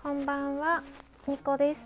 [0.00, 0.84] こんばんは、
[1.26, 1.80] ニコです。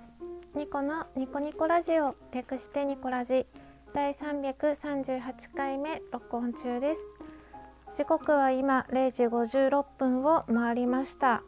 [0.54, 3.46] ニコのニコニコラジオ、略してニコラジ
[3.94, 5.22] 第338
[5.56, 7.06] 回目録音中です。
[7.96, 11.42] 時刻は今0時56分を回りました。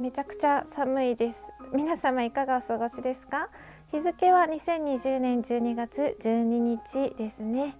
[0.00, 1.38] めちゃくちゃ寒いです。
[1.72, 3.48] 皆様いかがお過ごしですか？
[3.92, 7.76] 日付は2020年12月12日ですね。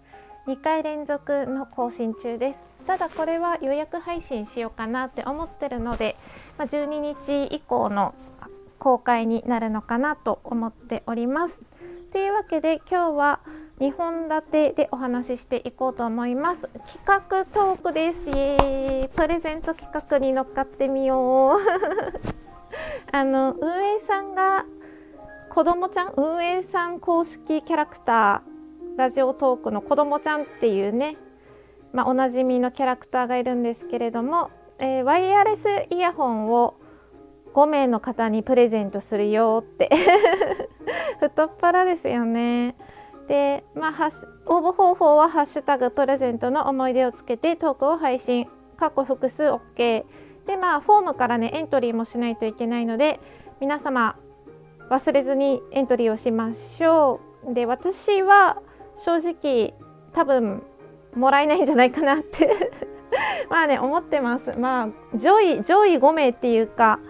[0.46, 2.58] 2回連続の更新中です。
[2.86, 6.16] ただこれは予約配信しようかなって思ってるので、
[6.56, 6.86] まあ、12
[7.20, 8.14] 日以降の
[8.78, 11.60] 公開になるのかなと思っております。
[12.12, 13.40] というわけで今日は
[13.80, 16.62] 2本立てでお話ししていこうと思います。
[16.62, 18.18] 企画トークです。
[18.26, 21.60] イエーイプレゼント企画に乗っかってみよう。
[23.12, 24.64] あの運営さんが
[25.50, 31.16] 子供ちゃん運営さん公式キャラクターラジオトークの子供ちゃんっていうね
[31.92, 36.74] まあ、おなじみのキャラクターがいるんですけれども、えー、ワイヤレスイヤホンを
[37.58, 39.90] 5名の方にプレゼントするよって
[41.18, 42.76] 太っ腹ですよね。
[43.26, 44.10] で、まあ、
[44.46, 50.04] 応募方法は「ハッシュタグプレゼントの思い出」をつけてトークを配信過去複数 OK
[50.46, 53.18] でまあフォームからねエントリーもしないといけないので
[53.58, 54.16] 皆様
[54.88, 57.54] 忘れずにエントリーをしましょう。
[57.54, 58.62] で私は
[58.96, 59.74] 正直
[60.12, 60.62] 多分
[61.16, 62.70] もらえないんじゃないかなって
[63.50, 67.00] まあね思ってますまあ上位上位5名っていうか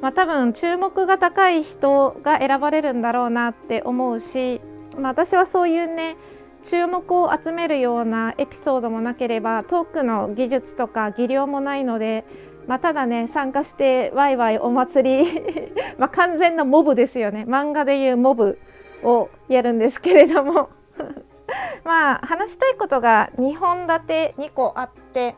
[0.00, 4.60] まあ多分注目が高い人が選ばれるんだろうなって思うし、
[4.96, 6.16] まあ、私はそういうね
[6.64, 12.24] 注目を集めるようなエピソードもなければトークの技術とか技量もないので、
[12.66, 15.42] まあ、ただね参加してワイワイお祭り
[15.98, 17.44] まあ完全なモブですよね。
[17.48, 18.58] 漫画でいうモブ
[19.02, 20.70] をやるんですけれども。
[21.84, 25.34] まあ話したいことが2本立て2個あって、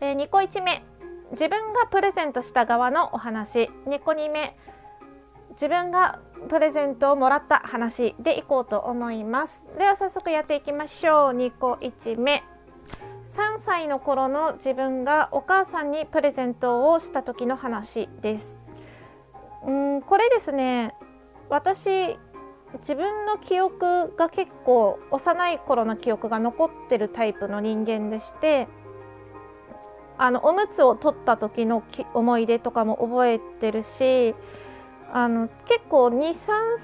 [0.00, 0.82] えー、2個1目。
[1.32, 3.70] 自分がプレゼントした側のお話。
[3.86, 4.56] 2個2目。
[5.52, 9.64] 自分がプレゼントをもらった話でいこうと思います。
[9.78, 11.36] では早速やっていきましょう。
[11.36, 12.44] 2個1目。
[13.36, 18.58] 3歳の頃の自分がお母さんにプレゼントをした時の話です。
[19.66, 20.94] うんこれですね。
[21.48, 22.16] 私
[22.80, 28.68] 自分の記憶が結構幼い頃の記憶が残ってるタイプの人間でして
[30.18, 31.82] あのおむつを取った時の
[32.14, 34.34] 思い出とかも覚えてるし
[35.12, 36.40] あの結構23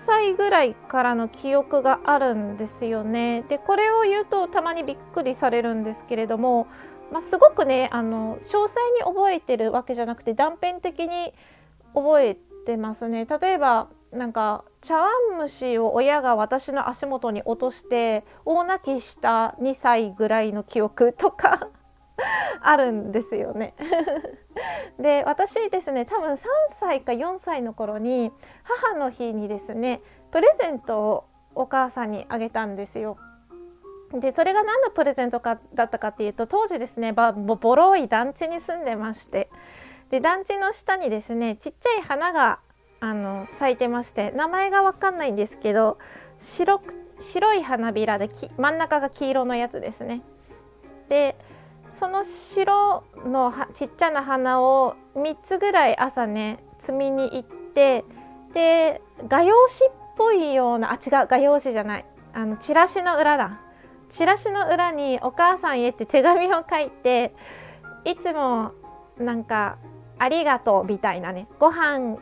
[0.07, 3.43] 歳ぐらいからの記憶があるんですよね。
[3.49, 6.69] でこれを言うとたまにびっくりされるんですけれども、
[7.11, 11.35] まあ、すごくねあの詳細に覚えてるわけじゃなくて断片的に
[11.95, 13.27] 覚えてますね。
[13.27, 15.11] 例えばなんか茶碗
[15.41, 21.69] 蒸しを親が私の足元に落として大泣きした2歳ぐらいの記憶とか
[22.61, 23.75] あるんですよね
[24.99, 26.39] で私ですね多分3
[26.81, 30.01] 歳か4歳の頃に母の日にですね
[30.31, 31.25] プレゼントを
[31.55, 33.19] お母さんにあげたんですよ。
[34.13, 39.49] でそれが何のプレゼントかだったかっていうと当時ですねボロい団地に住んでまして
[40.11, 42.59] で団地の下にですねちっちゃい花が
[43.01, 45.97] あの咲いてまして名前が分かんないんですけど
[46.39, 46.83] 白
[47.23, 50.21] 白い花びらで真ん中が黄色のやつですね。
[51.09, 51.37] で
[52.03, 58.05] その白のちっちゃな花を3つぐらい朝ね摘みに行って
[58.53, 62.05] で画用紙っぽいようなあ違う画用紙じゃない。
[62.35, 63.61] あのチラシの裏だ。
[64.11, 67.37] チラシの裏に「お母さんへ」って手紙を書いて
[68.05, 68.73] いつも
[69.17, 69.79] なんか
[70.19, 72.19] 「ありがとう」みたいなねご飯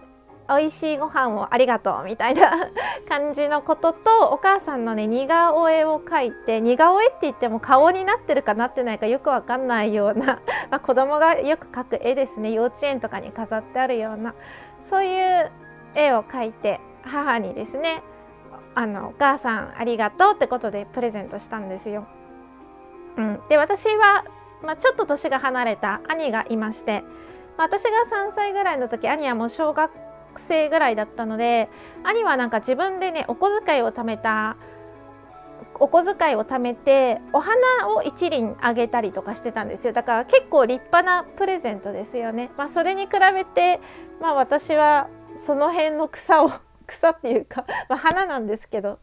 [0.58, 2.50] 美味しいご飯をありがとうみたいな
[3.08, 10.40] 感じのこととお母さんのね似顔絵を描いて似顔絵って言っても顔になってるかなってないかよくわかんないような
[10.70, 14.34] まあ、子供がよく描く絵ですね幼稚園とかに飾ってあるような
[14.88, 15.50] そういう
[15.94, 18.02] 絵を描いて母にですね
[18.74, 22.06] あのお母さんありがとうってことでプレゼントしたんですよ。
[23.16, 24.24] うん、で私は、
[24.62, 27.02] まあ、ちょっと年が離れた兄がいまして、
[27.56, 27.88] ま、私が
[28.28, 29.90] 3歳ぐらいの時兄はもう小学
[30.40, 31.68] 学生ぐらいだったので
[32.02, 34.56] 兄はなんか自分でねお小遣いを貯めた
[35.78, 42.50] お小遣いを貯めてお花を一輪あげたりとかしてたんですよだから結構立派なプレゼントですよね。
[42.56, 43.80] まあ、それに比べて、
[44.20, 45.08] まあ、私は
[45.38, 46.50] その辺の草を
[46.86, 48.98] 草っていうか、まあ、花なんですけど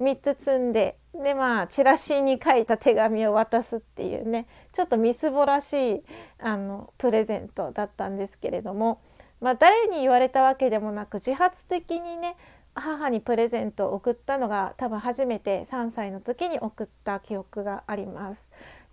[0.00, 6.02] 3つ摘んででまあチラシに書いた手紙を渡すっていうねちょっとみすぼらしい
[6.38, 9.00] あのプレゼントだったんですけれども
[9.40, 12.36] まあ、誰に言われたわけでもなく自発的にね
[12.74, 18.42] 母にプレゼントを送ったのが多分初めて3歳の時に送った記憶があります。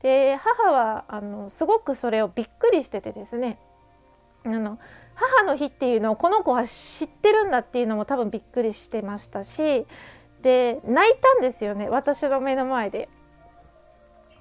[0.01, 3.59] で母はあのすごくそれをびっくりしててですね
[4.45, 4.79] あの
[5.15, 9.87] 母の日っていうのをこの子は知ってるんだっていうのも多分びっくりしてましたし
[10.43, 13.09] で泣いたんですよね私の目の前で。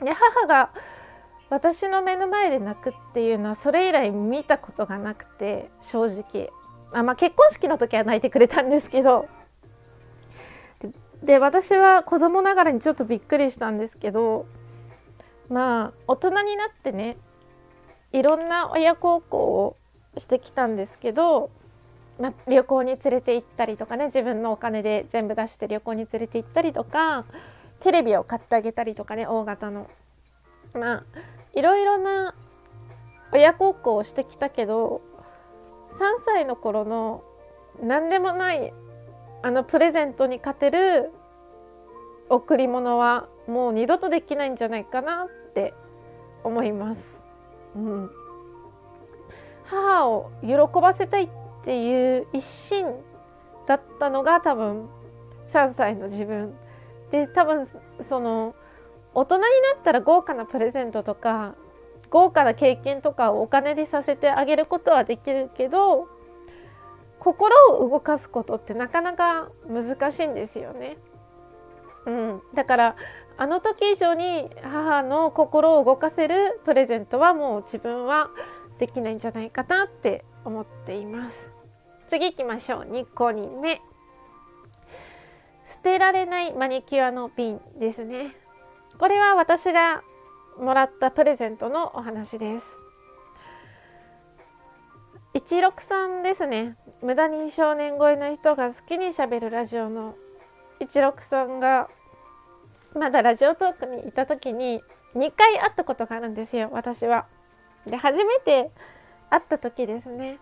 [0.02, 0.70] で母が
[1.48, 6.50] 私の目の前で泣くっていうのはそれ以来見たことがなくて正直。
[6.92, 9.28] あ、まあ、結婚式の時は泣いてくれたんですけど。
[11.22, 14.46] で私は子供ながらにちょっとびっくりしたんですけど
[15.48, 17.16] まあ大人になってね
[18.12, 19.76] いろんな親孝行を
[20.18, 21.50] してきたんですけど、
[22.20, 27.24] まあ、旅行に連れて行ったりとかね自分のお金で全部出して旅行に連れて行ったりとか
[27.80, 29.88] テレビを買ってあげたりとかね大型の。
[30.76, 31.04] まあ
[31.54, 32.34] いろいろな
[33.32, 35.00] 親孝行をしてきたけど
[35.98, 37.22] 3歳の頃の
[37.82, 38.72] 何でもない
[39.42, 41.10] あのプレゼントに勝てる
[42.28, 45.74] 贈り物はもう二度とできないんじゃないかなって
[46.42, 47.00] 思います。
[47.76, 48.10] うん、
[49.64, 51.28] 母を喜ばせたいっ
[51.64, 52.86] ていう一心
[53.66, 54.88] だったのが多分
[55.52, 56.54] 3歳の自分
[57.10, 57.68] で多分
[58.08, 58.54] その
[59.16, 59.46] 大人にな
[59.80, 61.54] ったら豪華なプレゼントとか
[62.10, 66.06] 豪華な経験とかをお金でさせてあげることはできるけど
[67.18, 70.98] 心を動かすことってなかなか難しいんですよね。
[72.04, 72.96] うん、だから
[73.38, 78.28] あの時以上に母の心を動かせるプレゼントはもう自分は
[78.78, 81.34] できないんじゃないかなって思っています。
[82.08, 82.80] 次行きましょう。
[82.82, 83.80] 2個人目。
[85.72, 88.36] 捨てられないマニキュアの瓶ですね。
[88.98, 90.02] これは私が
[90.58, 92.66] もらったプレゼントのお話です。
[95.34, 100.16] 一六さんですね無駄に少年超えの人が好きにしゃべるラジオの
[100.80, 101.90] 一六さんが
[102.94, 104.80] まだラジオトークにいた時に
[105.14, 107.26] 2回会ったことがあるんですよ私は。
[107.86, 108.70] で初めて
[109.28, 110.38] 会った時ですね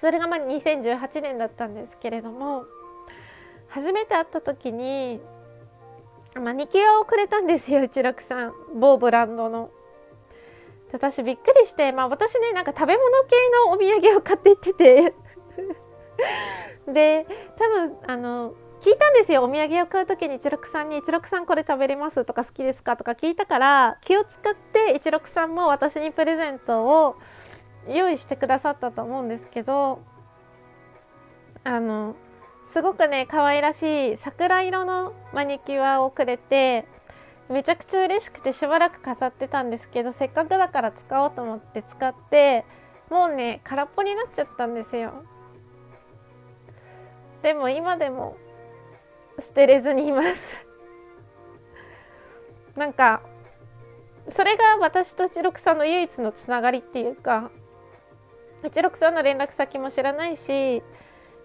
[0.00, 2.64] それがまあ2018年だったんですけれども
[3.68, 5.20] 初めて会った時に
[6.34, 9.70] マニキュアをくれたんですよ一六さん某ブランドの。
[10.92, 13.36] 私びっくりして、まあ、私ねなんか食べ物系
[13.66, 15.14] のお土産を買っていってて
[16.92, 27.16] で多分あの聞いたんですよお土産を買う時に一六さんに「一六さんこれ食べれます?」とか「好きですか?」とか聞いたから気を使って一六さんも私にプレゼントを
[27.86, 30.00] 用意してくださったと思うんですけど
[31.62, 32.16] あの
[32.72, 36.86] すごくね可愛らしい桜色のマニキュアをくれて
[37.48, 42.64] めちゃくちゃ嬉しくてしばらく飾ってたんですけどせっかくだから使おうと思って使って
[43.10, 45.24] もうね空っぽになっちゃったんですよ。
[47.42, 48.36] でも今でも
[49.40, 50.28] 捨てれずにいます。
[52.78, 53.20] なんか
[54.28, 57.50] それが私と一六さんの唯一のつながりっていうか
[58.62, 60.84] 一六さんの連絡先も知らないし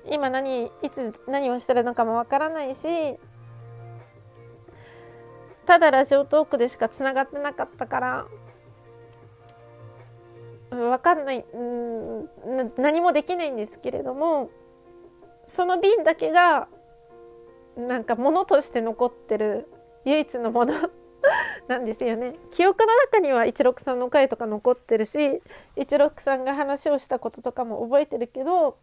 [0.10, 3.18] 今何いつ何をしてるのかもわからないし
[5.66, 8.28] ただラジオトークでしかつながってなかったから
[10.70, 12.30] 分かんないうん
[12.78, 14.52] 何もできないんですけれども
[15.48, 16.68] その瓶だけが
[17.78, 19.68] なんか物として残ってる
[20.06, 20.74] 唯一のもの
[21.68, 22.36] なんですよね。
[22.52, 25.42] 記憶の中には一六さんの回とか残ってるし
[25.76, 28.78] 一六さんが話をしたこととかも覚えてるけど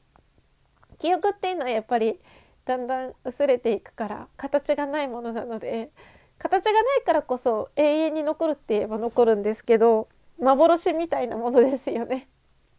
[1.03, 2.21] 記憶っていうのはやっぱり
[2.65, 5.91] だんだん薄れていくから形がないものなので
[6.39, 12.29] 形がないからこそ永遠に残るって言えば残るんですけど幻みたいなものですよね。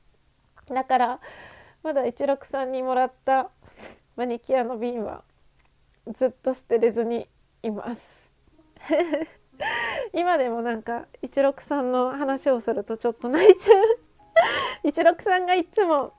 [0.72, 1.20] だから
[1.84, 3.50] まだ一六さんにもらった
[4.16, 5.24] マニキュアの瓶は
[6.08, 7.28] ずっと捨てれずに
[7.62, 8.32] います。
[10.14, 14.00] 今でもなんか一六さんの話をするとちょっと泣いちゃう。
[14.84, 16.14] 一六さんがいつも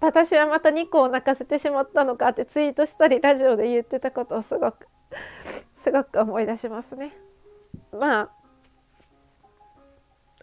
[0.00, 4.86] 私はまた2個を泣かせてしまったのかってツイートしたりラジオで言ってたことをすごく
[5.76, 7.12] すごく思い出しますね。
[7.92, 8.30] まあ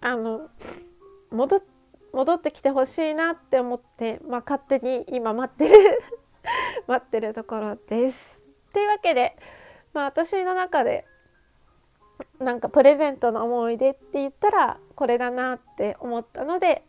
[0.02, 0.50] あの
[1.32, 1.62] 戻
[2.14, 6.02] 戻ってきてほしいなって思って、まあ、勝手に今待ってる
[6.88, 8.40] 待ってるところです。
[8.74, 9.38] というわけで、
[9.94, 11.06] まあ、私の中で
[12.40, 16.84] なんかプレゼントの思い出って言ったらこれだなって思ったので、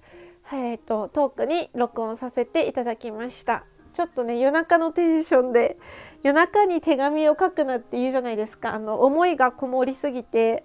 [0.53, 3.65] えーとトークに録音させていただきました。
[3.95, 5.77] ちょっとね夜中のテンションで
[6.23, 8.75] 夜中に手紙を書くなって言うじゃないですか。
[8.75, 10.65] あの思いがこもりすぎて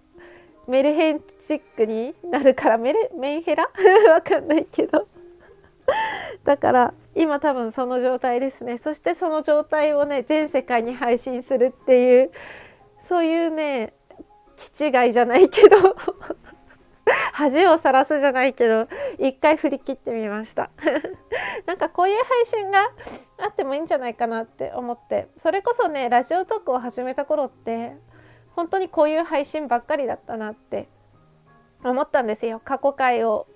[0.67, 3.70] メルヘンチックになるからメルメンヘラ？
[4.12, 5.08] わかんないけど。
[6.44, 8.77] だから今多分その状態ですね。
[8.77, 12.32] そしてその状態をね全世界に配信するっていう
[13.08, 13.94] そういうね
[14.75, 15.96] 気違いじゃないけど。
[17.33, 18.87] 恥をさらすじゃないけど
[19.19, 20.69] 一回振り切ってみました。
[21.65, 22.89] なんかこういう配信が
[23.39, 25.29] あってもいいんじゃないかなって思って。
[25.37, 27.95] それこそねラジオトークを始めた頃って
[28.55, 30.89] 本当にこういう配信ばっかりだったなって
[31.83, 32.61] 思ったんですよ。
[32.63, 33.47] 過去回を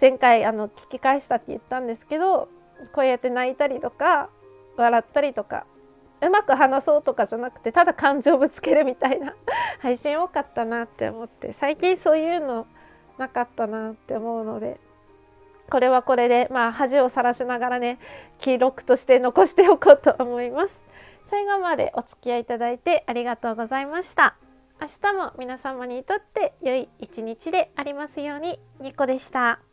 [0.00, 2.48] 前回あの聞き返したって言ったんですけど
[2.92, 4.30] こうやって泣いたりとか
[4.76, 5.66] 笑ったりとか
[6.20, 9.34] うまく話そうとかじゃなくてただ感情ぶつけるみたいな
[9.80, 12.66] 配信多かったなって思って最近そういうの
[13.18, 14.78] なかったなって思うので
[15.70, 17.98] これはこれでまあ恥をさらしながらね
[18.40, 20.74] 記録として残しておこうと思います
[21.30, 24.36] 最後までお付き合いいただいてありがとうございました
[24.80, 29.71] 明日も皆様にとって良い一日でありますようにニコでした。